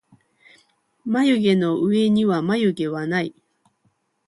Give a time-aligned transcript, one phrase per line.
[1.05, 3.35] まゆげのうえにはまゆげはない